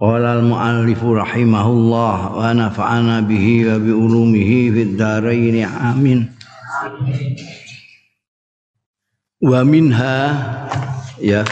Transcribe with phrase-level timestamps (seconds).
[0.00, 6.24] Qala al-muallif rahimahullah wa nafa'ana bihi wa bi ulumihi fid dharain amin.
[9.44, 10.16] Wa minha
[11.20, 11.44] ya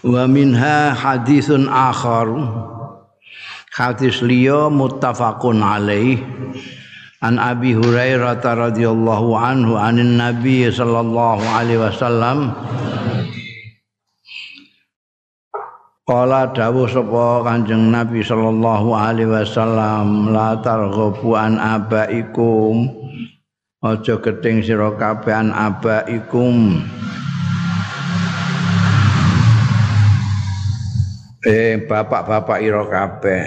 [0.00, 2.32] wa minha hadithun akhar
[3.76, 6.24] hadis liya muttafaqun alaih
[7.20, 12.56] an abi hurairah radhiyallahu anhu anin nabi sallallahu alaihi wasallam
[16.10, 22.90] Kala dawuh sapa Kanjeng Nabi sallallahu alaihi wasallam la targhabu an abaikum.
[23.78, 26.82] Aja geting sira kabeh an abaikum.
[31.46, 33.46] Eh bapak-bapak ira kabeh.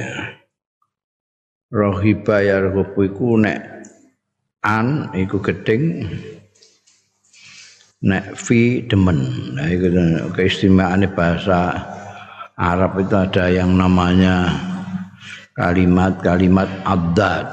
[1.68, 3.60] Rohiba ya rohibu iku nek
[4.64, 6.08] an iku geding
[8.08, 9.52] nek fi demen.
[9.52, 9.92] Nah iku
[10.32, 11.92] keistimewaane bahasa
[12.54, 14.50] Arab itu ada yang namanya
[15.58, 17.46] kalimat-kalimat abdad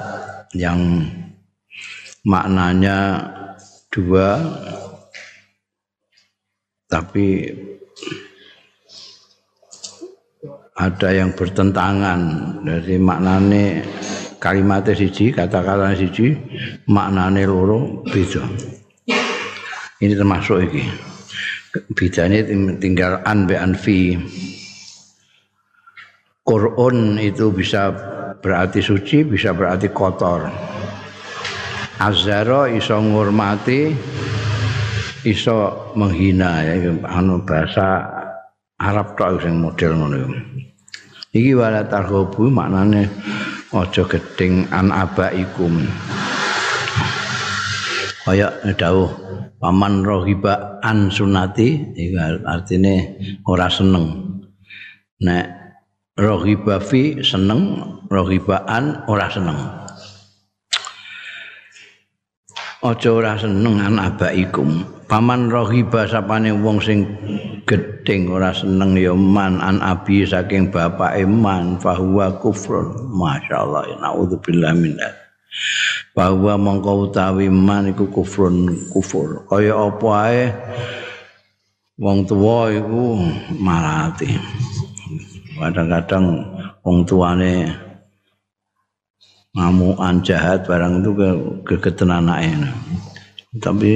[0.52, 1.08] yang
[2.24, 3.24] maknanya
[3.88, 4.36] dua
[6.90, 7.48] tapi
[10.80, 12.20] ada yang bertentangan.
[12.64, 13.84] Dari maknane
[14.40, 16.34] kalimatnya siji kata-kata siji
[16.88, 18.44] maknane loro beda.
[20.00, 20.82] Ini termasuk ini
[21.92, 22.40] bedanya
[22.80, 24.16] tinggal an be anfi
[26.50, 27.94] Qur'an itu bisa
[28.42, 30.50] berarti suci, bisa berarti kotor.
[32.02, 33.94] Azharo iso ngurmati,
[35.22, 38.02] iso menghina ya anu bahasa
[38.82, 40.26] Arab tok sing model ngono
[41.30, 43.06] Iki wala tarhubu maknane
[43.70, 45.86] aja gedeng an abaikum.
[48.26, 49.06] Kaya dawuh
[49.62, 54.26] paman rohiba an sunati iku artine ora seneng.
[55.22, 55.59] Nek
[56.18, 57.78] rohiba fi seneng
[58.10, 59.58] rohibaan ora seneng.
[62.80, 67.04] Aja ora seneng an abaikum paman rohiba sapane wong sing
[67.68, 72.90] gedeng ora seneng ya man an abi saking bapak iman fahuwa kufrun.
[73.14, 74.96] Masyaallah naudzubillah min
[76.16, 79.44] bahwa mongko utawi man iku kufrun kufur.
[79.46, 80.44] Kaya apa ae?
[82.00, 83.20] Wong tuwa iku
[83.60, 84.32] marati
[85.60, 86.40] kadang-kadang
[86.80, 87.68] wong tuane
[89.52, 91.10] ngamuan jahat barang itu
[91.68, 92.54] gegeten anake.
[93.58, 93.90] Tapi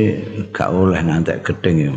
[0.51, 1.95] gak oleh ngantek gedeng ya.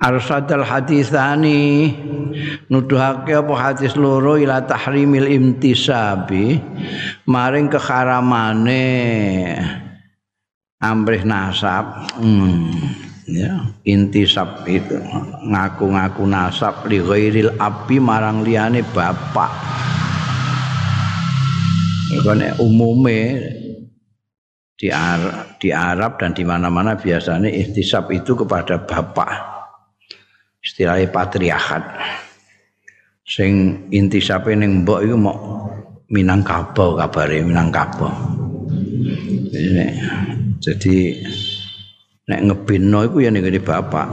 [0.00, 1.92] Arsadal hadisani
[2.72, 6.56] nuduhake apa hadis loro ila tahrimil imtisabi
[7.28, 8.88] maring keharamane
[10.80, 12.08] amrih nasab.
[12.16, 13.09] Hmm.
[13.34, 13.54] Ya.
[13.86, 14.98] Intisab itu
[15.46, 19.50] ngaku-ngaku nasab li ghairil api marang liyane bapak.
[22.10, 23.18] Karena umume
[24.74, 29.30] di Arab, di Arab dan di mana-mana biasanya intisab itu kepada bapak.
[30.60, 31.84] Istilahnya patriarkat.
[33.24, 35.38] Sing intisabe ning mbok iku mau
[36.10, 38.10] Minangkabau kabare Minangkabau.
[40.58, 40.96] Jadi
[42.28, 44.08] nek ngebinno iku ya ning bapak.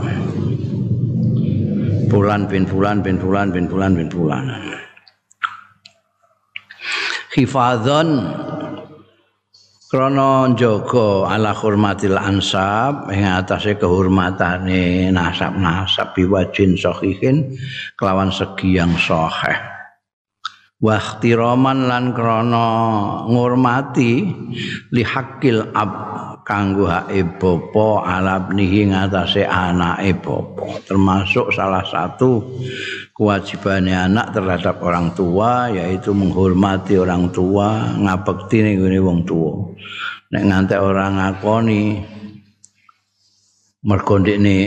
[2.08, 4.48] Bulan bin bulan bin bulan bin bulan bin bulan.
[7.36, 8.08] Hifadzon
[9.92, 17.56] krana jaga ala hormatil ansab ing atase kehormatane nasab-nasab biwajin sahihin
[18.00, 19.77] kelawan segi yang sahih
[20.78, 22.68] wa ikhtiraman lan krana
[23.26, 24.12] ngurmati
[24.94, 25.92] li hakil ab
[26.46, 30.80] kanggo hake bapa alabnihi ngatasé anake bapa.
[30.86, 32.40] Termasuk salah satu
[33.12, 39.76] kewajibannya anak terhadap orang tua yaitu menghormati orang tua ngabekti ning wong tua.
[40.32, 41.82] Nek ngantek orang ngakoni
[43.84, 44.58] mergo ndekne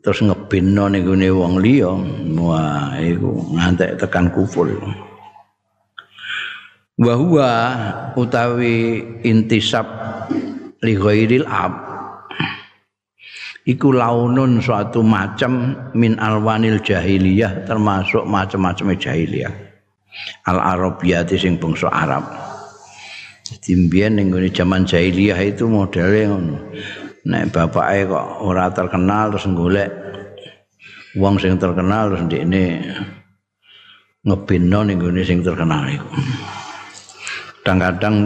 [0.00, 1.92] terus ngebinno ning wong liya
[2.40, 4.68] wah iku ngantek tekan kufur
[7.00, 7.16] wa
[8.12, 9.88] utawi intisab
[10.84, 11.72] li ghairil ab.
[13.64, 19.52] Iku launun suatu macam min alwanil jahiliyah termasuk macam-macam jahiliyah.
[20.48, 22.24] Al arabiyati sing bangsa Arab.
[23.46, 26.56] Jadi mbiyen ning zaman jahiliyah itu modelnya ngono.
[27.20, 29.90] Nek bapake kok ora terkenal terus golek
[31.20, 32.64] wong sing terkenal terus ndekne
[34.24, 36.08] ngebinno ning gone sing terkenal iku.
[37.60, 38.24] Kadang-kadang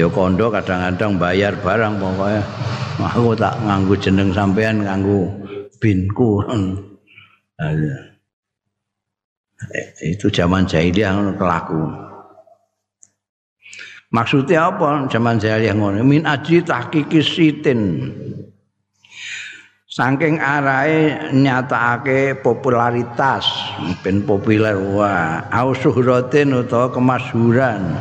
[0.00, 2.42] ya kondo kadang-kadang bayar barang pokoknya
[2.96, 5.28] aku tak nganggu jeneng sampean nganggu
[5.76, 6.40] binku.
[10.02, 12.11] itu zaman jahiliyah kelaku.
[14.12, 16.04] Maksudnya apa zaman jahiliyah ngono?
[16.04, 18.12] Min aji tahqiqi sitin.
[19.92, 23.44] Saking arahe nyatakake popularitas,
[24.00, 27.92] ben populer wah, au suhratin utawa kemasyhuran.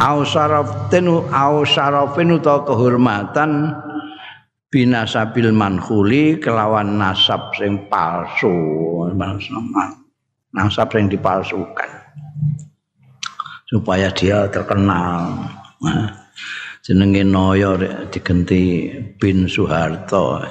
[0.00, 3.76] Au syaraftin au syarafin utawa kehormatan
[4.72, 8.52] binasabil manhuli kelawan nasab sing palsu.
[10.56, 12.05] Nasab sing dipalsukan.
[13.66, 15.50] Supaya dia terkenal.
[15.82, 16.08] Nah,
[16.86, 17.74] jenenge Noyo
[18.10, 20.40] digenti bin Soeharto.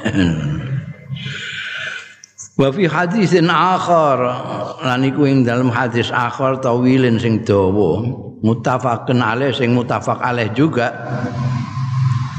[2.56, 4.16] Wa fi hadisin akhar
[4.80, 8.00] lan iku ing dalam hadis akhar tawilin sing dawa
[8.40, 10.88] muttafaqun alaih sing muttafaq alaih juga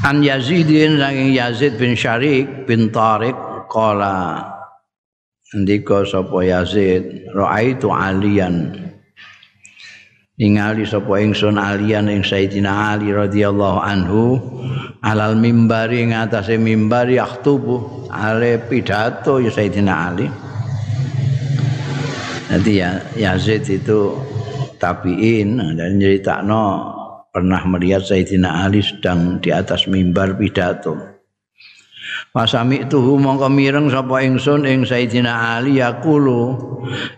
[0.01, 3.37] an Yazidin saking Yazid bin Syarik bin Tariq
[3.69, 4.41] qala
[5.53, 8.86] ndika sapa Yazid raaitu aliyan
[10.37, 14.37] ningali sapa ingsun alian ing Sayyidina Ali radhiyallahu anhu
[15.01, 20.29] alal mimbari ing atase mimbar yaktubu ale pidato ya Sayyidina Ali.
[22.47, 24.13] Nanti ya Yazid itu
[24.77, 26.63] tabiin dan nyeritakno
[27.33, 31.16] pernah melihat Sayyidina Ali sedang di atas mimbar pidato
[32.35, 36.59] Masami tuhu mongko mireng sapa ingsun ing Sayyidina Ali yaqulu.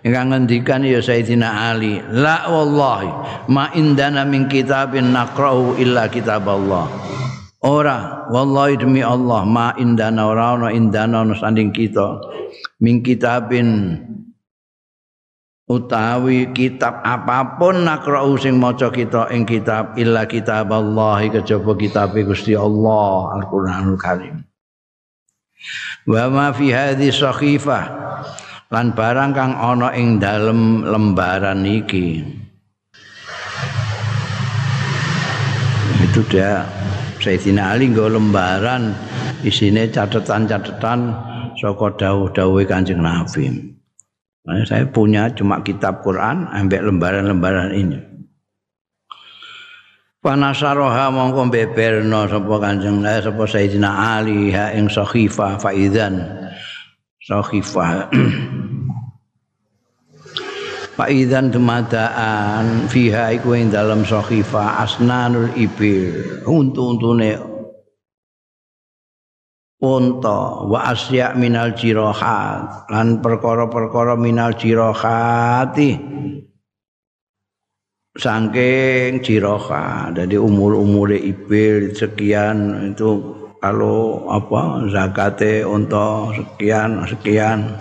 [0.06, 3.10] Ingkang ngendikan ya Sayyidina Ali la wallahi
[3.52, 6.90] ma indana min kitabin naqra'u illa kitab Allah
[7.60, 12.24] ora wallahi demi Allah ma indana ora ana indana ana sanding kita.
[12.80, 14.00] Min kitabin
[15.70, 22.18] utawi kitab apa pun naqra'u sing maca kita ing kitab illa kitab Allah kejaba kitab
[22.18, 24.49] Gusti Allah Al-Qur'anul Karim
[26.10, 27.86] wa ma fi hadhi sakhifah
[28.70, 32.22] lan barang kang ana ing dalem lembaran iki
[36.10, 36.66] itu dia
[37.20, 38.96] Sayyidina Ali nggo lembaran
[39.44, 41.00] isine catatan-catatan
[41.60, 43.76] saka dawuh-dawuhe Kanjeng Nabi.
[44.48, 48.09] Nah, saya punya cuma kitab Quran ambek lembaran-lembaran ini.
[50.20, 56.20] Panasaroha mongko beberno sapa Kanjeng eh, sapa Sayyidina Ali ha ing sahifa faidan
[57.24, 58.12] sahifa
[61.00, 66.44] Faidan dumadaan fiha iku ing dalam sahifa asnanul ibil.
[66.44, 67.40] Untu-untune
[69.80, 75.96] unta wa asya minal jirahat lan perkara-perkara minal jirahati
[78.18, 87.76] saking jiroha jadi umur-umur ibil sekian itu kalau apa zakate untuk sekian sekian.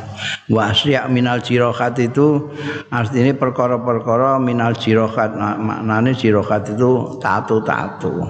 [0.51, 2.51] Wasiak minal jirohat itu
[2.91, 8.27] artinya perkara-perkara minal jirohat maknanya jirohat itu tatu-tatu.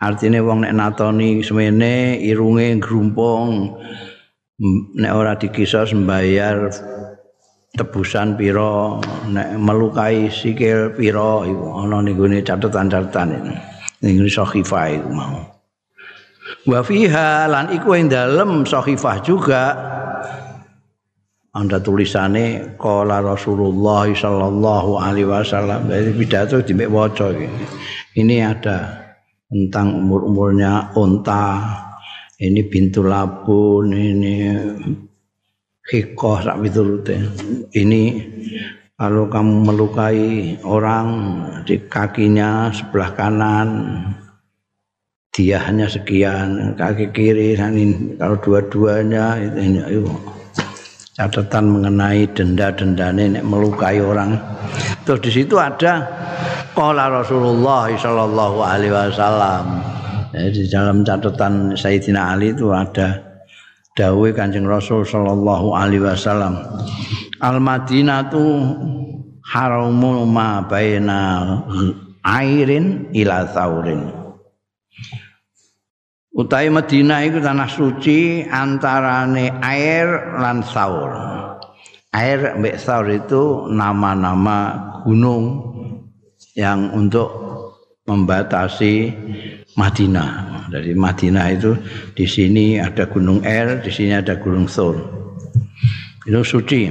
[0.00, 3.76] Artinya wong nek natoni semene irunge grumpung
[4.96, 6.72] nek ora dikisos membayar
[7.76, 13.54] tebusan piro nek melukai sikil piro iku ana ning gone catatan-catatan ini.
[14.02, 15.38] Ning sahifah iku mau.
[16.66, 19.64] Wa fiha lan iku ing dalem sahifah juga.
[21.56, 25.88] Anda tulisane qala Rasulullah sallallahu alaihi wasallam.
[25.88, 27.32] Dari pidato di waca
[28.16, 29.06] ini ada
[29.48, 31.64] tentang umur-umurnya unta
[32.36, 34.52] ini bintu labun ini
[35.90, 37.16] hikoh sak miturute.
[37.74, 38.02] Ini
[38.96, 41.08] kalau kamu melukai orang
[41.68, 43.68] di kakinya sebelah kanan
[45.36, 47.60] dia hanya sekian kaki kiri
[48.16, 50.08] kalau dua-duanya itu, itu
[51.12, 54.40] catatan mengenai denda-denda nenek melukai orang.
[55.04, 56.08] Terus di situ ada
[56.72, 59.64] qala Rasulullah sallallahu alaihi wasallam.
[60.32, 63.25] Di dalam catatan Sayyidina Ali itu ada
[63.96, 66.60] dawuh Kanjeng Rasul sallallahu alaihi wasallam
[67.40, 68.44] Al Madinatu
[69.40, 71.64] haramun ma baina
[72.20, 74.26] airin ila saurin
[76.36, 81.08] Utai Madinah itu tanah suci antarane air lan saur.
[82.12, 84.76] Air mbek saur itu nama-nama
[85.08, 85.64] gunung
[86.52, 87.45] yang untuk
[88.06, 89.12] membatasi
[89.76, 90.30] Madinah.
[90.66, 91.78] Dari Madinah itu
[92.14, 94.98] di sini ada gunung air, di sini ada gunung Saur.
[96.26, 96.90] Itu suci.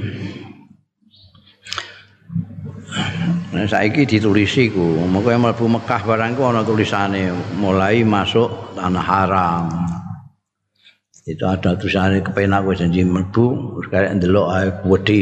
[3.55, 9.65] Nah, saiki ditulisi ku, mengko mlebu Mekah barang ku ana tulisane mulai masuk tanah haram.
[11.23, 15.19] Itu ada tulisannya kepenak gue janji mlebu, sekarang ndelok ae wedi.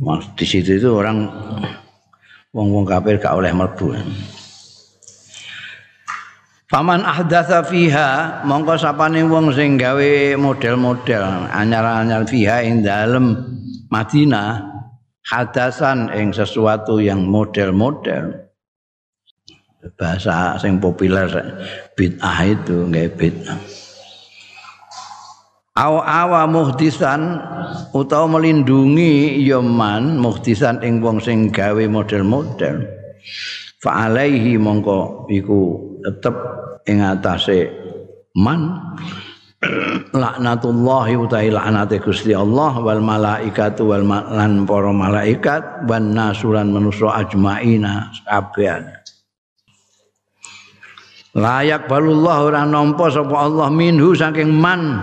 [0.00, 1.28] Mas di situ itu orang
[2.54, 3.98] wong-wong kafir gak oleh mlebu.
[6.70, 13.36] Faman ahdatsa fiha mongko sapane wong sing gawe model-model anyar-anyar fiha ing dalem
[13.92, 14.74] Madinah
[15.28, 18.48] hadasan ing sesuatu yang model-model
[20.00, 21.28] bahasa sing populer
[21.92, 23.60] bid'ah itu nggak bid'ah
[25.74, 27.42] aw awa muhdisan
[27.90, 32.86] utawa melindungi yaman muhdisan ing wong sing gawe model-model.
[33.82, 35.60] Fa alaihi mongko iku
[36.06, 36.34] tetep
[36.86, 37.74] ing atase
[38.38, 38.78] man.
[40.14, 48.12] Laknatullahi utahi laknate Gusti Allah wal malaikatu wal lan para malaikat wan nasuran manusa ajmaina
[48.28, 49.03] kabehane
[51.34, 55.02] layak balullah ora nampa sapa Allah minhu saking man.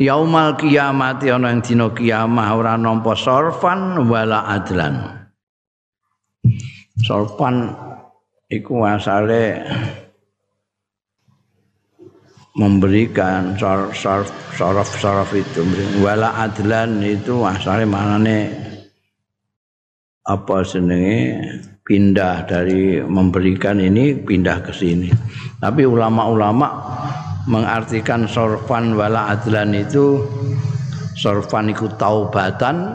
[0.00, 5.28] Yaumal kiamat ana ing dina kiamah ora nampa sorfan wala adlan.
[7.04, 7.68] Sorfan
[8.48, 9.60] iku asale
[12.56, 13.92] memberikan sarf
[14.56, 15.60] sarf sarf itu.
[16.00, 18.38] Wala adlan itu asalnya manane
[20.24, 21.42] apa senenge
[21.90, 25.10] pindah dari memberikan ini pindah ke sini.
[25.58, 26.70] Tapi ulama-ulama
[27.50, 30.22] mengartikan sorfan wala adlan itu
[31.18, 32.94] sorfan itu taubatan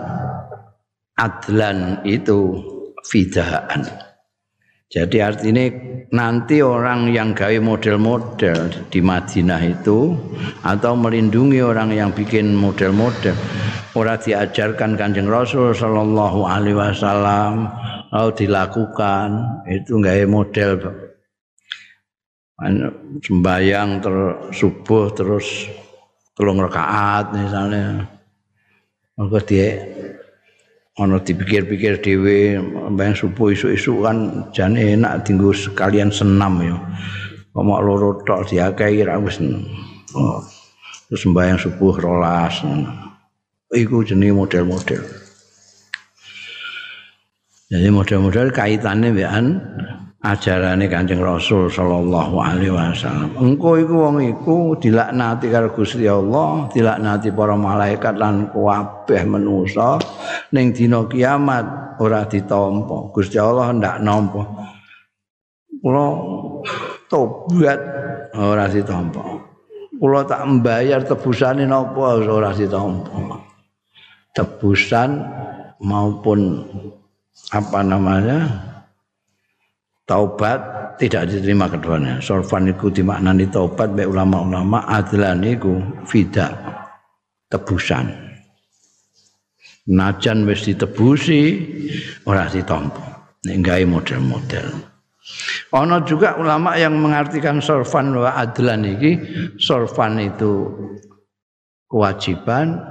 [1.20, 2.64] adlan itu
[3.04, 3.84] fidaan.
[4.88, 5.66] Jadi artinya
[6.16, 10.16] nanti orang yang gawe model-model di Madinah itu
[10.64, 13.36] atau melindungi orang yang bikin model-model.
[13.92, 17.68] Ora diajarkan Kanjeng Rasul sallallahu alaihi wasallam
[18.15, 19.27] lalu dilakukan
[19.67, 20.72] itu gawe model
[23.19, 24.15] sembayang ter
[24.55, 25.67] subuh terus
[26.31, 28.07] telung rakaat misalnya
[29.19, 29.84] maka dia
[30.95, 32.55] ana dipikir-pikir dhewe
[32.88, 36.75] mbang subuh isuk-isuk kan jane enak dinggo sekalian senam ya.
[37.55, 39.39] Omok loro tok diakai ra wis.
[40.15, 40.43] Oh.
[41.07, 42.63] Terus sembahyang subuh rolas.
[43.72, 45.25] Iku jenenge model-model.
[47.75, 49.46] Jadi model-model kaitannya mbekan
[50.24, 53.36] ajarane Kanjeng Rasul sallallahu alaihi wasallam.
[53.36, 60.00] Engko iku wong iku dilaknati karo Gusti Allah, dilaknati para malaikat lan kabeh manusa
[60.55, 63.12] ning dina kiamat ora ditampa.
[63.12, 64.41] Gusti Allah ndak nampa.
[65.84, 66.05] Kula
[67.12, 67.79] tobat
[68.39, 69.20] ora ditampa.
[70.00, 73.44] Kula tak mbayar tebusane napa ora ditampa.
[74.32, 75.20] Tebusan
[75.84, 76.39] maupun
[77.51, 78.39] apa namanya?
[80.06, 80.62] taubat
[81.01, 82.22] tidak diterima keduanya.
[82.22, 86.54] Sorfan itu dimaknani taubat baik ulama-ulama adlan itu fida
[87.50, 88.13] tebusan.
[89.86, 91.42] Najan wis ditebusi
[92.25, 93.34] ora ditampa.
[93.46, 94.68] Nek gawe model-model.
[95.74, 99.12] Ana juga ulama yang mengartikan sorfan wa adlan iki
[99.58, 100.70] sorfan itu
[101.89, 102.82] kewajiban,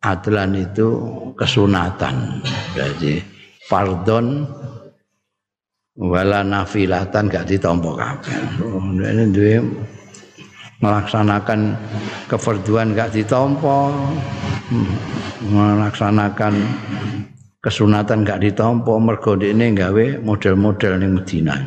[0.00, 0.88] adlan itu
[1.36, 2.44] kesunatan.
[2.76, 3.31] Jadi
[3.72, 4.44] fardon
[5.96, 8.36] wala nafilatan gak ditampa kabeh.
[9.00, 9.64] Ini duwe
[10.84, 11.72] melaksanakan
[12.28, 13.96] kefarduan gak ditampa,
[15.48, 16.52] melaksanakan
[17.64, 21.60] kesunatan gak ditampa mergo ini gawe model-model ning Madinah.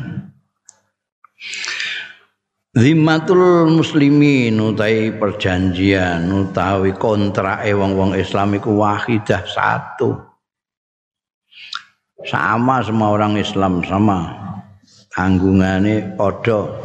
[2.76, 10.35] Zimmatul muslimin utai perjanjian utawi kontrake wong-wong Islam iku wahidah satu.
[12.26, 14.34] Sama semua orang Islam sama.
[15.14, 16.76] Tanggungannya podo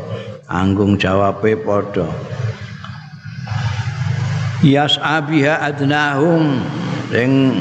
[0.47, 2.07] tanggung jawabnya podo
[4.63, 6.61] yas'abiha adnahum.
[7.11, 7.59] Yang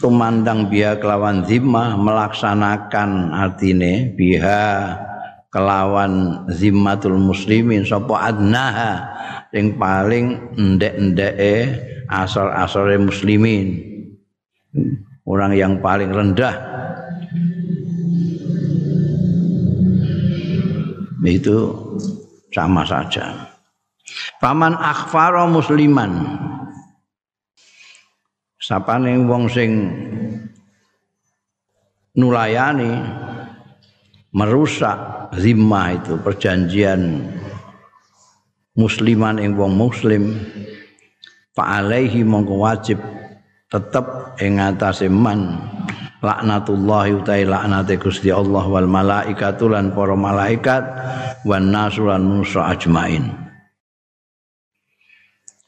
[0.00, 4.96] tumandang biha kelawan zimmah melaksanakan artine biha
[5.52, 7.84] kelawan zimmatul muslimin.
[7.84, 9.12] Sopo adnaha?
[9.52, 11.76] Yang paling ndek-ndeke
[12.08, 13.92] asal-asale muslimin
[15.26, 16.54] orang yang paling rendah.
[21.22, 21.58] Itu
[22.50, 23.52] sama saja.
[24.42, 26.12] Paman akhfara musliman.
[28.62, 29.70] Sapane wong sing
[32.14, 32.92] nulayani
[34.34, 34.98] merusak
[35.34, 37.26] zimah itu perjanjian
[38.78, 40.38] musliman ing wong muslim
[41.52, 42.98] fa alaihi mongko wajib
[43.72, 45.56] tetep ing atase man.
[46.22, 50.84] Laknatullah utai laknate Gusti Allah wal malaikatu lan para malaikat
[51.42, 53.26] wan nasu lan manusa ajmain.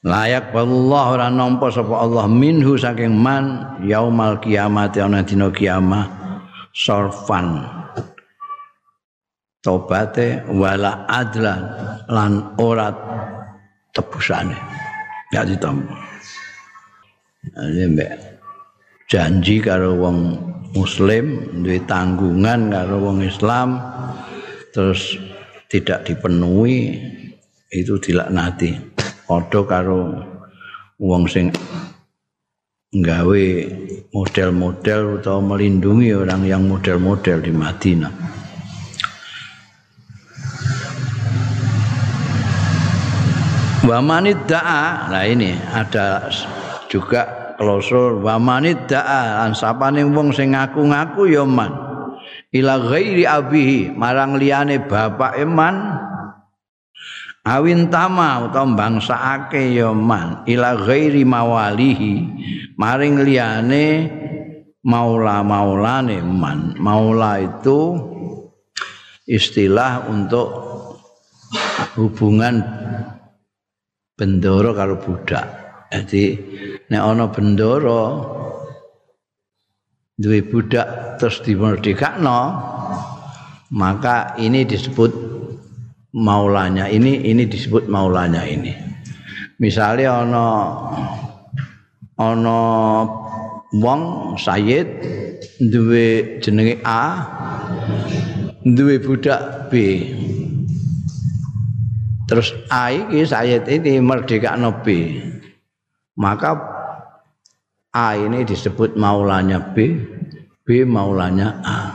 [0.04, 6.06] Layak wallah ora nampa sapa Allah minhu saking man yaumal kiamat ana dina kiamat
[6.70, 7.66] sorfan
[9.64, 11.66] tobate wala adlan
[12.06, 12.94] lan ora
[13.90, 14.54] tebusane.
[15.34, 16.13] Ya ditampa
[17.52, 18.12] mbek
[19.10, 20.18] janji karo wong
[20.72, 23.78] muslim duwe tanggungan karo wong Islam
[24.72, 25.20] terus
[25.68, 26.98] tidak dipenuhi
[27.70, 28.74] itu dilaknati
[29.28, 30.00] padha karo
[30.98, 31.52] wong sing
[32.94, 33.44] nggawe
[34.14, 38.14] model-model atau melindungi orang yang model-model di Madinah.
[43.84, 46.30] Wa da'a, nah ini ada
[46.94, 51.74] juga klausul wa da'a lan sapane wong sing ngaku-ngaku ya man.
[52.54, 55.74] Ila ghairi abihi marang liyane bapak iman
[57.42, 62.14] awin tama utawa bangsake ya man ila ghairi mawalihi
[62.78, 63.86] maring liyane
[64.86, 66.78] maula-maulane man.
[66.78, 67.98] Maula itu
[69.26, 70.46] istilah untuk
[71.98, 72.62] hubungan
[74.14, 75.46] bendoro karo budak.
[75.90, 76.38] Jadi
[76.90, 78.02] nek ana bendoro
[80.14, 82.40] duwe budak terus dimerdekakno
[83.74, 85.10] maka ini disebut
[86.14, 88.70] maulanya ini ini disebut maulanya ini.
[89.58, 90.48] Misalnya ono
[92.22, 92.60] ono
[93.74, 94.00] wong
[94.38, 94.86] sayyid
[95.58, 97.26] duwe jenenge A
[98.62, 99.74] duwe budak B.
[102.30, 105.18] Terus A iki sayyid ini merdeka no B.
[106.14, 106.73] Maka
[107.94, 109.94] A ini disebut maulanya B
[110.66, 111.94] B maulanya A.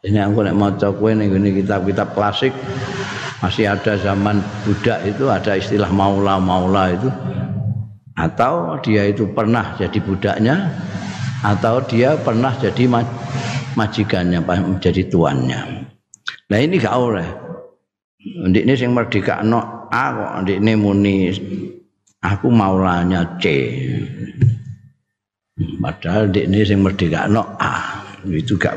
[0.00, 2.56] Ini aku nek maca kowe ning kitab-kitab klasik
[3.44, 7.12] masih ada zaman budak itu ada istilah maula maula itu.
[8.16, 10.72] Atau dia itu pernah jadi budaknya
[11.44, 12.88] atau dia pernah jadi
[13.76, 15.60] majikannya menjadi tuannya.
[16.48, 17.28] Nah ini gak oleh.
[18.24, 20.04] Ini sing merdeka no A
[20.40, 21.28] kok ini muni
[22.24, 23.44] aku maulanya C
[25.54, 28.74] padahal ini sing merdeka no A itu gak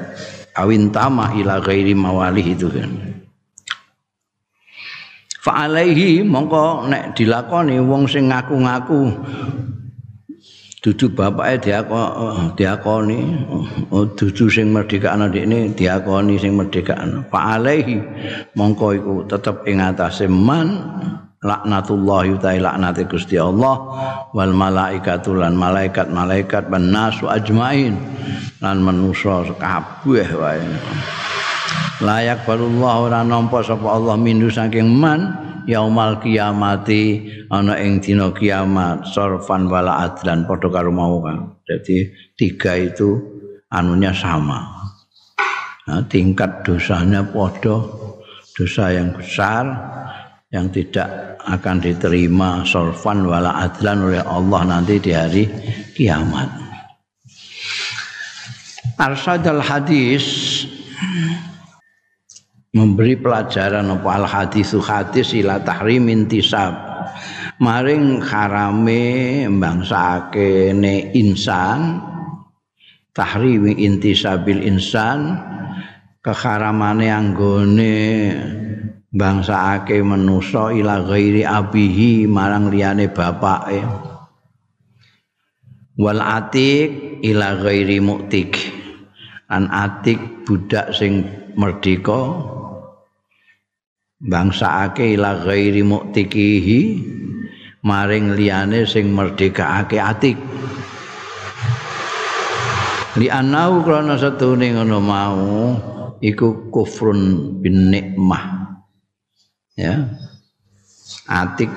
[0.58, 2.90] awin tama ila ghairi mawalih itu kan.
[5.42, 9.16] Fa alaihi mongko nek dilakoni wong sing ngaku-ngaku
[10.84, 13.20] dudu bapake diakoni diakoni
[13.88, 17.24] oh, dudu sing merdeka ana ini diakoni sing merdeka ana.
[17.32, 17.96] Fa alaihi
[18.60, 20.68] mongko iku tetep ing atase man
[21.48, 23.76] laknatullah yutai laknati Gusti Allah
[24.36, 27.96] wal malaikatu lan malaikat malaikat ban nasu ajmain
[28.60, 30.68] lan manusa kabeh wae.
[32.04, 35.34] Layak balullah ora nampa sapa Allah mindu saking man
[35.66, 41.58] yaumal kiamati ana ing dina kiamat sorfan wala adlan padha karo mau kan.
[41.66, 43.18] Jadi tiga itu
[43.74, 44.78] anunya sama.
[45.88, 47.80] Nah, tingkat dosanya padha
[48.58, 49.64] dosa yang besar
[50.48, 55.44] yang tidak akan diterima sorfan wala adlan oleh Allah nanti di hari
[55.92, 56.48] kiamat.
[58.96, 60.24] Arsadal hadis
[62.72, 64.10] memberi pelajaran apa?
[64.10, 66.74] Al hadisu hadis ila tahrim intisab.
[67.58, 72.00] Maring harame mbangsake ne insan
[73.12, 75.42] tahrim intisabil insan
[76.22, 77.98] keharamane anggone
[79.14, 83.82] bangsake manusa ila ghairi abihi marang liyane bapake.
[85.98, 88.54] Wal atik ila ghairi muktik.
[89.48, 91.24] An atik budak sing
[91.56, 92.36] merdeka.
[94.18, 96.82] Bangsake ila ghairi mu'tikihi
[97.86, 100.38] maring liyane sing merdekake atik.
[103.18, 105.42] Li anau krana satune ngono mau
[106.22, 108.57] iku kufrun bin nikmah
[109.78, 109.94] ya.
[111.28, 111.72] Atik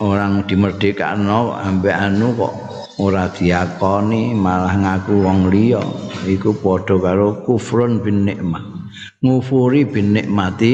[0.00, 2.54] orang dimerdekakno ambek anu kok
[3.02, 5.82] ora diakoni malah ngaku wong liya.
[6.24, 8.78] Iku padha karo kufrun bin nikmah
[9.22, 10.72] ngufuri bin nikmati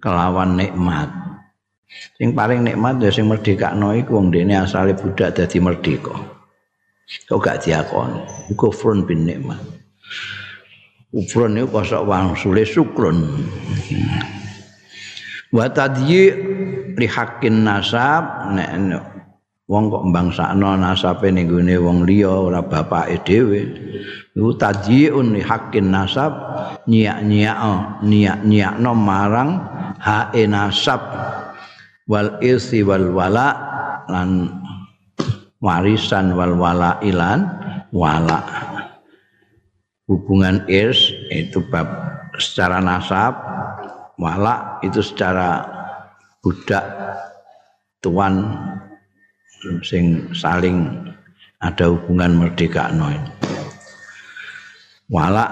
[0.00, 1.10] kelawan nikmat.
[2.18, 6.14] Sing paling nikmat ya sing merdekakno iku wong dene asale budak dadi merdeka.
[7.28, 8.20] Kok gak diakoni?
[8.56, 9.60] Kufrun bin nikmat.
[11.12, 13.46] Kufrun itu kosok wang sulit syukrun
[15.54, 16.34] wa tadyi
[16.98, 18.74] li haqqin nasab nek
[19.64, 23.60] wong kok mbangsakno nasabe ning gone wong liya ora bapake dhewe.
[24.34, 26.32] Iku tajiyun li haqqin nasab
[26.90, 27.58] nyiak-nyiak
[28.04, 29.50] nyiak-nyiakno marang
[30.02, 31.00] hae nasab.
[32.04, 33.48] Wal irsi wal wala
[34.12, 34.52] lan
[35.64, 37.48] warisan wal wala ilan
[37.88, 38.44] wala.
[40.04, 41.88] Hubungan irs itu bab
[42.36, 43.32] secara nasab
[44.20, 45.64] wala itu secara
[46.44, 46.84] budak
[48.04, 48.44] tuan
[49.80, 50.92] sing saling
[51.64, 53.24] ada hubungan merdeka noin.
[55.08, 55.48] Wala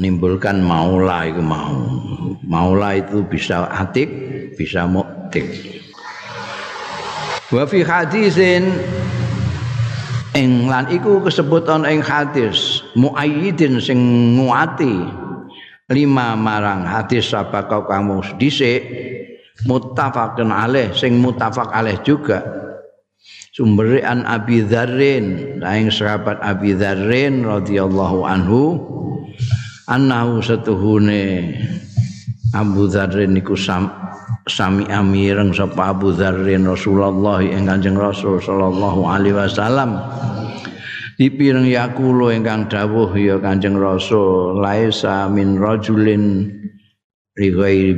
[0.00, 1.76] nimbulkan maula itu mau.
[2.44, 4.08] Maula itu bisa atik,
[4.56, 5.44] bisa muktik.
[7.52, 8.72] Wa fi hadisin
[10.32, 13.98] ing lan iku kesebutan ing hadis muayyidin sing
[14.38, 15.19] nguati
[15.90, 18.22] lima marang hadis sabaka kamu?
[18.38, 18.82] Dhisik
[19.66, 22.40] muttafaqun alaih sing muttafaq alaih juga.
[23.50, 28.78] Sumbere an Abi Dzarrin lain sahabat Abi Dzarrin radhiyallahu anhu
[29.90, 31.52] annahu satuhune
[32.54, 33.90] Abu Dzarrin niku sam,
[34.46, 39.98] sami amireng sapa Abu Dzarrin Rasulullah ing Kanjeng Rasul sallallahu alaihi wasallam
[41.20, 46.48] dipireng yakulo ingkang dawuh ya Kanjeng Rasul laisa min rajulin
[47.36, 47.92] li ghairi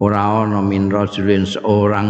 [0.00, 2.08] ora ana min rajulin seorang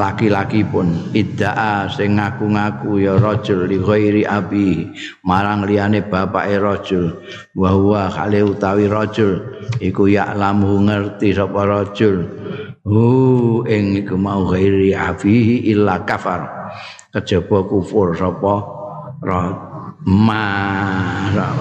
[0.00, 4.88] laki-laki pun iddaa sing ngaku-ngaku ya rajul li ghairi abi
[5.28, 7.12] marang liyane bapake rajul.
[7.52, 9.44] Wa huwa khali utawi rajul
[9.76, 12.24] iku ya lamu ngerti sapa rajul.
[12.80, 16.48] Hu ing iku mau ghairi abi illa kafar.
[17.12, 18.73] Kejaba kufur sapa
[20.04, 20.44] ma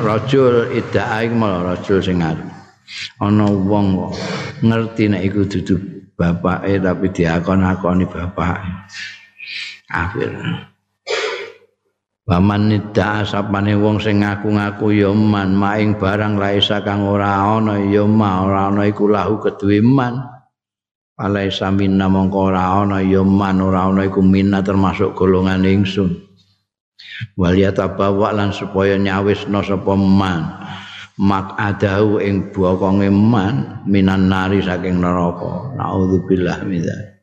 [0.04, 2.54] rajul iddaa iku rajul sing ngaku
[3.24, 4.12] ana wong
[4.60, 5.76] ngerti nek iku dudu
[6.14, 8.72] bapake tapi diakon-akoni bapake.
[9.90, 10.32] Kafir
[12.24, 17.76] Paman nida sapane wong sing ngaku-ngaku ya man maing barang laisa kang ora ana.
[17.84, 20.24] Ya ma ora ana iku lahu keduwe man.
[21.20, 23.04] Alaisa minna mongko ora ana.
[23.04, 26.33] Ya man ora ana iku minna termasuk golongan ingsun
[27.38, 30.64] Waliyata bawa lan supaya nyawisno sapa man.
[31.14, 35.78] Mak adahu ing bokonge man minan nari saking neraka.
[35.78, 37.14] Naudzubillah min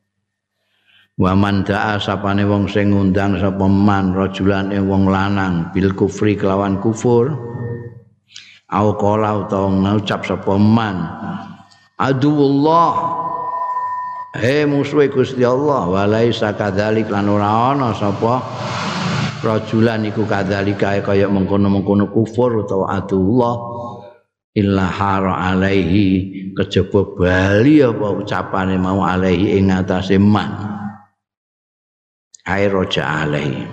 [1.20, 6.32] wa man da'a sapane wong sing ngundang sapa man rajulan ing wong lanang bil kufri
[6.32, 7.36] kelawan kufur.
[8.72, 10.96] Au qala utawa ngucap sapa man
[12.00, 13.20] aduwullah.
[14.30, 18.38] He musuhe Gusti Allah walaisa kadzalik lan ora ana sapa
[19.40, 23.56] rajulan iku kadzalika kaya mengkono-mengkono kufur utawa adullah
[24.54, 30.68] illa hara alaihi kejaba bali apa ucapane mau alaihi ing atase man.
[32.44, 33.64] Air roja alaihi.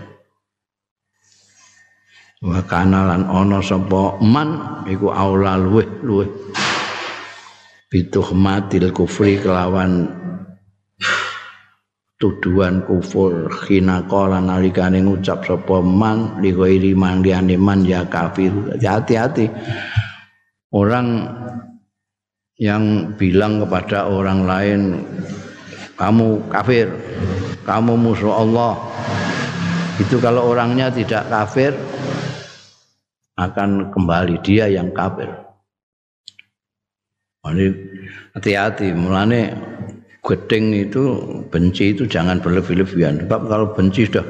[2.38, 6.30] Wa kana lan ana sapa man iku aula luweh luweh
[7.90, 10.06] bituhmatil kufri kelawan
[12.18, 17.22] tuduhan kufur khina qala nalikane ngucap sapa man li ghairi man
[17.62, 18.50] man ya kafir
[18.82, 19.50] hati-hati
[20.74, 21.30] orang
[22.58, 24.82] yang bilang kepada orang lain
[25.98, 26.94] kamu kafir,
[27.66, 28.78] kamu musuh Allah.
[29.98, 31.74] Itu kalau orangnya tidak kafir
[33.34, 35.26] akan kembali dia yang kafir.
[38.38, 39.58] Hati-hati, mulane
[40.28, 41.04] gedeng itu
[41.48, 43.24] benci itu jangan berlebih-lebihan.
[43.24, 44.28] Sebab kalau benci sudah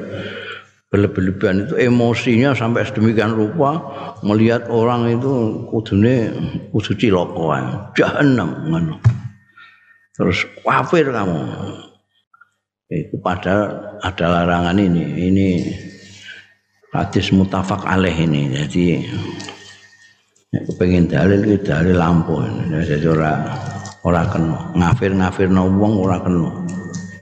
[0.94, 3.76] berlebihan itu emosinya sampai sedemikian rupa
[4.22, 6.30] melihat orang itu kudune
[6.70, 7.50] kudu ciloko
[7.98, 8.96] jahanam ngono.
[10.14, 11.42] Terus kafir kamu.
[12.88, 13.68] Itu pada
[14.00, 15.28] ada larangan ini.
[15.28, 15.48] Ini
[16.94, 18.48] hadis mutafak alaih ini.
[18.54, 19.04] Jadi
[20.80, 22.40] pengen dalil itu dalil lampu.
[22.72, 23.44] Jadi orang
[24.08, 26.50] orang kena ngafir ngafir wong orang kena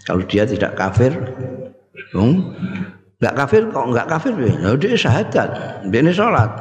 [0.06, 1.10] kalau dia tidak kafir
[2.14, 2.54] dong
[3.16, 4.76] Enggak kafir kok enggak kafir ya.
[4.76, 5.48] Dia syahadat,
[5.88, 6.52] dia ini sholat.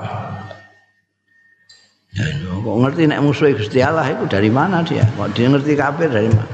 [2.15, 5.03] Ya, kok ngerti nek musuh Gusti Allah itu dari mana dia?
[5.19, 6.47] Kok dia ngerti kafir dari mana?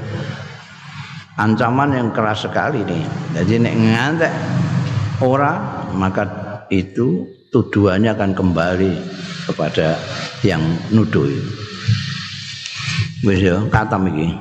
[1.37, 3.05] Ancaman yang keras sekali nih.
[3.37, 4.33] Jadi nek ngantek
[5.21, 6.25] ora maka
[6.73, 8.93] itu tuduhannya akan kembali
[9.53, 10.01] kepada
[10.41, 11.60] yang nuduh itu.
[13.21, 14.33] Wis ya katam iki